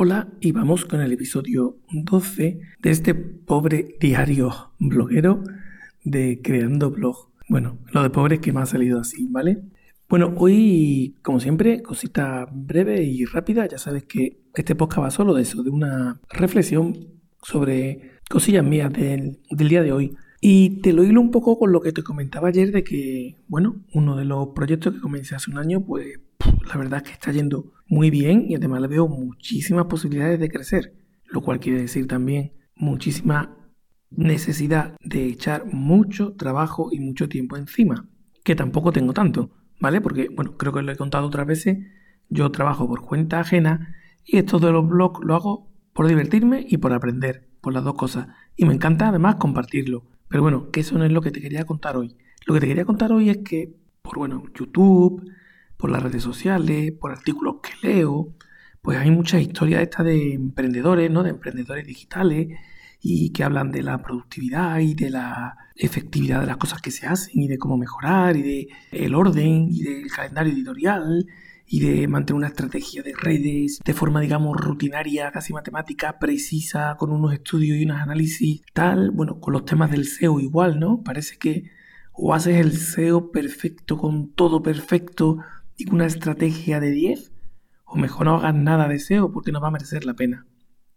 Hola 0.00 0.28
y 0.38 0.52
vamos 0.52 0.84
con 0.84 1.00
el 1.00 1.10
episodio 1.10 1.78
12 1.90 2.60
de 2.78 2.90
este 2.90 3.16
pobre 3.16 3.96
diario 3.98 4.70
bloguero 4.78 5.42
de 6.04 6.40
Creando 6.40 6.92
Blog. 6.92 7.30
Bueno, 7.48 7.78
lo 7.90 8.04
de 8.04 8.10
pobre 8.10 8.36
es 8.36 8.40
que 8.40 8.52
me 8.52 8.60
ha 8.60 8.66
salido 8.66 9.00
así, 9.00 9.26
¿vale? 9.28 9.60
Bueno, 10.08 10.34
hoy, 10.36 11.16
como 11.22 11.40
siempre, 11.40 11.82
cosita 11.82 12.46
breve 12.48 13.02
y 13.02 13.24
rápida. 13.24 13.66
Ya 13.66 13.78
sabes 13.78 14.04
que 14.04 14.38
este 14.54 14.76
podcast 14.76 15.02
va 15.02 15.10
solo 15.10 15.34
de 15.34 15.42
eso, 15.42 15.64
de 15.64 15.70
una 15.70 16.20
reflexión 16.30 17.08
sobre 17.42 18.12
cosillas 18.30 18.64
mías 18.64 18.92
del, 18.92 19.40
del 19.50 19.68
día 19.68 19.82
de 19.82 19.90
hoy. 19.90 20.14
Y 20.40 20.80
te 20.80 20.92
lo 20.92 21.02
hilo 21.02 21.20
un 21.20 21.32
poco 21.32 21.58
con 21.58 21.72
lo 21.72 21.80
que 21.80 21.90
te 21.90 22.04
comentaba 22.04 22.50
ayer 22.50 22.70
de 22.70 22.84
que, 22.84 23.34
bueno, 23.48 23.82
uno 23.92 24.14
de 24.14 24.26
los 24.26 24.50
proyectos 24.54 24.94
que 24.94 25.00
comencé 25.00 25.34
hace 25.34 25.50
un 25.50 25.58
año, 25.58 25.80
pues 25.84 26.20
la 26.66 26.76
verdad 26.76 27.02
es 27.02 27.08
que 27.08 27.12
está 27.12 27.32
yendo 27.32 27.72
muy 27.86 28.10
bien 28.10 28.44
y 28.48 28.54
además 28.54 28.80
le 28.80 28.88
veo 28.88 29.08
muchísimas 29.08 29.86
posibilidades 29.86 30.38
de 30.38 30.50
crecer, 30.50 30.94
lo 31.26 31.40
cual 31.40 31.60
quiere 31.60 31.80
decir 31.80 32.06
también 32.06 32.52
muchísima 32.74 33.56
necesidad 34.10 34.96
de 35.02 35.26
echar 35.26 35.66
mucho 35.66 36.34
trabajo 36.34 36.88
y 36.92 37.00
mucho 37.00 37.28
tiempo 37.28 37.56
encima, 37.56 38.08
que 38.44 38.54
tampoco 38.54 38.92
tengo 38.92 39.12
tanto, 39.12 39.50
¿vale? 39.80 40.00
Porque, 40.00 40.28
bueno, 40.28 40.56
creo 40.56 40.72
que 40.72 40.82
lo 40.82 40.92
he 40.92 40.96
contado 40.96 41.26
otras 41.26 41.46
veces, 41.46 41.78
yo 42.28 42.50
trabajo 42.50 42.86
por 42.86 43.02
cuenta 43.02 43.40
ajena 43.40 43.94
y 44.24 44.38
esto 44.38 44.58
de 44.58 44.72
los 44.72 44.86
blogs 44.88 45.20
lo 45.24 45.34
hago 45.34 45.70
por 45.94 46.06
divertirme 46.06 46.64
y 46.68 46.76
por 46.76 46.92
aprender, 46.92 47.48
por 47.60 47.72
las 47.72 47.84
dos 47.84 47.94
cosas. 47.94 48.28
Y 48.56 48.66
me 48.66 48.74
encanta 48.74 49.08
además 49.08 49.36
compartirlo. 49.36 50.04
Pero 50.28 50.42
bueno, 50.42 50.70
que 50.70 50.80
eso 50.80 50.98
no 50.98 51.04
es 51.04 51.12
lo 51.12 51.22
que 51.22 51.30
te 51.30 51.40
quería 51.40 51.64
contar 51.64 51.96
hoy. 51.96 52.16
Lo 52.46 52.54
que 52.54 52.60
te 52.60 52.68
quería 52.68 52.84
contar 52.84 53.12
hoy 53.12 53.30
es 53.30 53.38
que 53.38 53.74
por, 54.02 54.18
bueno, 54.18 54.44
YouTube, 54.54 55.24
por 55.78 55.90
las 55.90 56.02
redes 56.02 56.22
sociales, 56.22 56.92
por 56.92 57.12
artículos 57.12 57.56
que 57.62 57.86
leo, 57.86 58.34
pues 58.82 58.98
hay 58.98 59.10
muchas 59.10 59.40
historias 59.40 59.82
estas 59.82 60.04
de 60.04 60.34
emprendedores, 60.34 61.10
¿no? 61.10 61.22
De 61.22 61.30
emprendedores 61.30 61.86
digitales 61.86 62.48
y 63.00 63.30
que 63.30 63.44
hablan 63.44 63.70
de 63.70 63.82
la 63.82 64.02
productividad 64.02 64.80
y 64.80 64.94
de 64.94 65.10
la 65.10 65.56
efectividad 65.76 66.40
de 66.40 66.46
las 66.46 66.56
cosas 66.56 66.82
que 66.82 66.90
se 66.90 67.06
hacen 67.06 67.40
y 67.40 67.48
de 67.48 67.58
cómo 67.58 67.76
mejorar 67.76 68.36
y 68.36 68.42
de 68.42 68.68
el 68.90 69.14
orden 69.14 69.68
y 69.70 69.82
del 69.82 70.10
calendario 70.10 70.52
editorial 70.52 71.26
y 71.70 71.80
de 71.80 72.08
mantener 72.08 72.38
una 72.38 72.48
estrategia 72.48 73.02
de 73.02 73.14
redes 73.14 73.78
de 73.84 73.94
forma, 73.94 74.20
digamos, 74.20 74.56
rutinaria, 74.56 75.30
casi 75.30 75.52
matemática, 75.52 76.18
precisa, 76.18 76.96
con 76.98 77.12
unos 77.12 77.34
estudios 77.34 77.76
y 77.76 77.84
unos 77.84 78.00
análisis 78.00 78.62
tal. 78.72 79.10
Bueno, 79.10 79.38
con 79.38 79.52
los 79.52 79.64
temas 79.64 79.90
del 79.90 80.06
SEO 80.06 80.40
igual, 80.40 80.80
¿no? 80.80 81.02
Parece 81.02 81.36
que 81.36 81.70
o 82.20 82.34
haces 82.34 82.56
el 82.56 82.72
SEO 82.72 83.30
perfecto, 83.30 83.96
con 83.96 84.32
todo 84.32 84.60
perfecto, 84.62 85.38
y 85.78 85.90
una 85.90 86.06
estrategia 86.06 86.80
de 86.80 86.90
10, 86.90 87.32
o 87.86 87.96
mejor 87.96 88.26
no 88.26 88.36
hagas 88.36 88.54
nada 88.54 88.88
de 88.88 88.98
SEO 88.98 89.32
porque 89.32 89.52
no 89.52 89.60
va 89.60 89.68
a 89.68 89.70
merecer 89.70 90.04
la 90.04 90.14
pena. 90.14 90.44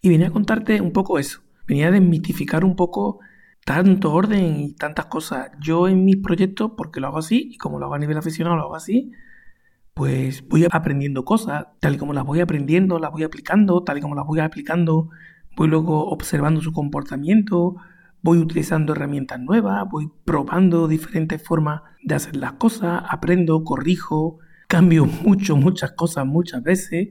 Y 0.00 0.08
venía 0.08 0.28
a 0.28 0.30
contarte 0.30 0.80
un 0.80 0.92
poco 0.92 1.18
eso, 1.18 1.42
venía 1.66 1.88
a 1.88 1.90
desmitificar 1.90 2.64
un 2.64 2.76
poco 2.76 3.18
tanto 3.64 4.12
orden 4.12 4.60
y 4.60 4.72
tantas 4.74 5.06
cosas. 5.06 5.50
Yo 5.60 5.88
en 5.88 6.04
mis 6.04 6.16
proyectos, 6.16 6.72
porque 6.76 7.00
lo 7.00 7.08
hago 7.08 7.18
así, 7.18 7.50
y 7.52 7.58
como 7.58 7.78
lo 7.78 7.86
hago 7.86 7.96
a 7.96 7.98
nivel 7.98 8.16
aficionado, 8.16 8.56
lo 8.56 8.62
hago 8.62 8.76
así, 8.76 9.12
pues 9.94 10.46
voy 10.48 10.64
aprendiendo 10.70 11.24
cosas, 11.24 11.66
tal 11.80 11.96
y 11.96 11.98
como 11.98 12.12
las 12.12 12.24
voy 12.24 12.40
aprendiendo, 12.40 13.00
las 13.00 13.10
voy 13.10 13.24
aplicando, 13.24 13.82
tal 13.82 13.98
y 13.98 14.00
como 14.00 14.14
las 14.14 14.26
voy 14.26 14.38
aplicando, 14.38 15.10
voy 15.56 15.66
luego 15.66 16.08
observando 16.08 16.60
su 16.60 16.72
comportamiento, 16.72 17.76
voy 18.22 18.38
utilizando 18.38 18.92
herramientas 18.92 19.40
nuevas, 19.40 19.88
voy 19.90 20.08
probando 20.24 20.86
diferentes 20.86 21.42
formas 21.42 21.82
de 22.04 22.14
hacer 22.14 22.36
las 22.36 22.52
cosas, 22.52 23.02
aprendo, 23.10 23.64
corrijo, 23.64 24.38
cambio 24.68 25.06
mucho, 25.06 25.56
muchas 25.56 25.92
cosas 25.92 26.26
muchas 26.26 26.62
veces 26.62 27.08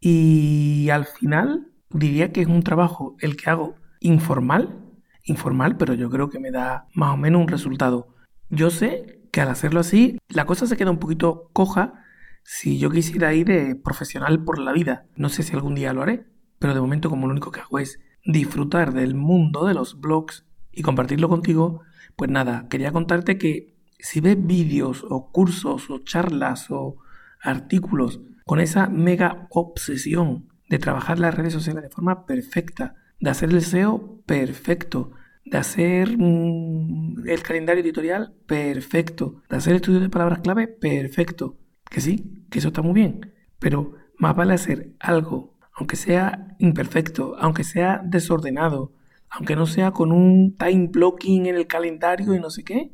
y 0.00 0.88
al 0.90 1.06
final 1.06 1.68
diría 1.90 2.32
que 2.32 2.42
es 2.42 2.48
un 2.48 2.62
trabajo 2.62 3.16
el 3.20 3.36
que 3.36 3.48
hago 3.48 3.76
informal, 4.00 4.80
informal, 5.22 5.76
pero 5.76 5.94
yo 5.94 6.10
creo 6.10 6.28
que 6.28 6.40
me 6.40 6.50
da 6.50 6.88
más 6.92 7.14
o 7.14 7.16
menos 7.16 7.40
un 7.40 7.48
resultado. 7.48 8.08
Yo 8.50 8.70
sé 8.70 9.20
que 9.30 9.40
al 9.40 9.48
hacerlo 9.48 9.80
así, 9.80 10.18
la 10.28 10.44
cosa 10.44 10.66
se 10.66 10.76
queda 10.76 10.90
un 10.90 10.98
poquito 10.98 11.50
coja 11.52 11.94
si 12.42 12.78
yo 12.78 12.90
quisiera 12.90 13.32
ir 13.32 13.46
de 13.46 13.76
profesional 13.76 14.42
por 14.42 14.58
la 14.58 14.72
vida. 14.72 15.06
No 15.14 15.28
sé 15.28 15.44
si 15.44 15.54
algún 15.54 15.76
día 15.76 15.92
lo 15.92 16.02
haré, 16.02 16.26
pero 16.58 16.74
de 16.74 16.80
momento 16.80 17.08
como 17.08 17.28
lo 17.28 17.32
único 17.32 17.52
que 17.52 17.60
hago 17.60 17.78
es 17.78 18.00
disfrutar 18.24 18.92
del 18.92 19.14
mundo 19.14 19.66
de 19.66 19.74
los 19.74 20.00
blogs 20.00 20.44
y 20.72 20.82
compartirlo 20.82 21.28
contigo, 21.28 21.82
pues 22.16 22.28
nada, 22.30 22.66
quería 22.68 22.90
contarte 22.90 23.38
que 23.38 23.72
si 24.02 24.20
ves 24.20 24.36
vídeos 24.44 25.04
o 25.08 25.30
cursos 25.30 25.88
o 25.88 26.00
charlas 26.00 26.70
o 26.70 26.96
artículos 27.40 28.20
con 28.44 28.60
esa 28.60 28.88
mega 28.88 29.46
obsesión 29.50 30.48
de 30.68 30.78
trabajar 30.78 31.18
las 31.20 31.34
redes 31.34 31.52
sociales 31.52 31.84
de 31.84 31.90
forma 31.90 32.26
perfecta, 32.26 32.96
de 33.20 33.30
hacer 33.30 33.50
el 33.50 33.62
SEO 33.62 34.20
perfecto, 34.26 35.12
de 35.44 35.58
hacer 35.58 36.16
mm, 36.18 37.28
el 37.28 37.42
calendario 37.42 37.82
editorial 37.82 38.34
perfecto, 38.46 39.42
de 39.48 39.56
hacer 39.56 39.76
estudios 39.76 40.02
de 40.02 40.10
palabras 40.10 40.40
clave 40.40 40.66
perfecto, 40.66 41.56
que 41.88 42.00
sí, 42.00 42.44
que 42.50 42.58
eso 42.58 42.68
está 42.68 42.82
muy 42.82 42.94
bien, 42.94 43.32
pero 43.60 43.92
más 44.18 44.34
vale 44.34 44.54
hacer 44.54 44.90
algo, 44.98 45.54
aunque 45.74 45.96
sea 45.96 46.56
imperfecto, 46.58 47.36
aunque 47.38 47.62
sea 47.62 48.02
desordenado, 48.04 48.92
aunque 49.30 49.54
no 49.54 49.66
sea 49.66 49.92
con 49.92 50.10
un 50.10 50.56
time 50.56 50.88
blocking 50.88 51.46
en 51.46 51.54
el 51.54 51.68
calendario 51.68 52.34
y 52.34 52.40
no 52.40 52.50
sé 52.50 52.64
qué, 52.64 52.90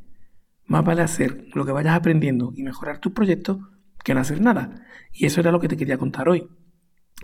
más 0.68 0.84
vale 0.84 1.02
hacer 1.02 1.46
lo 1.54 1.66
que 1.66 1.72
vayas 1.72 1.96
aprendiendo 1.96 2.52
y 2.54 2.62
mejorar 2.62 2.98
tus 3.00 3.12
proyectos 3.12 3.58
que 4.04 4.14
no 4.14 4.20
hacer 4.20 4.40
nada. 4.40 4.86
Y 5.12 5.26
eso 5.26 5.40
era 5.40 5.50
lo 5.50 5.60
que 5.60 5.68
te 5.68 5.76
quería 5.76 5.98
contar 5.98 6.28
hoy. 6.28 6.48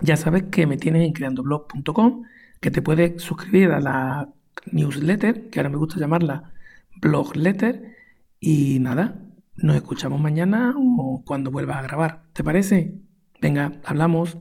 Ya 0.00 0.16
sabes 0.16 0.44
que 0.44 0.66
me 0.66 0.77
tienes 0.77 1.06
en 1.06 1.12
creandoblog.com, 1.12 2.25
que 2.60 2.71
te 2.71 2.83
puedes 2.83 3.22
suscribir 3.22 3.71
a 3.71 3.81
la 3.81 4.28
newsletter, 4.72 5.50
que 5.50 5.60
ahora 5.60 5.71
me 5.71 5.77
gusta 5.77 6.00
llamarla 6.00 6.53
blogletter. 7.00 7.94
Y 8.41 8.78
nada, 8.81 9.21
nos 9.56 9.77
escuchamos 9.77 10.21
mañana 10.21 10.75
o 10.77 11.22
cuando 11.25 11.50
vuelvas 11.50 11.77
a 11.77 11.83
grabar. 11.83 12.25
¿Te 12.33 12.43
parece? 12.43 12.99
Venga, 13.41 13.72
hablamos. 13.84 14.38